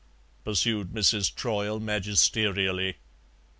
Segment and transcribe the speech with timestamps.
[0.43, 1.31] pursued Mrs.
[1.35, 2.95] Troyle magisterially.